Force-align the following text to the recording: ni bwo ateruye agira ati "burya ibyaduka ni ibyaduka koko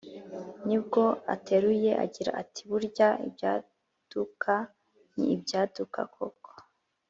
ni 0.67 0.77
bwo 0.83 1.03
ateruye 1.33 1.91
agira 2.03 2.31
ati 2.41 2.61
"burya 2.69 3.09
ibyaduka 3.27 4.53
ni 5.15 5.25
ibyaduka 5.35 5.99
koko 6.15 6.51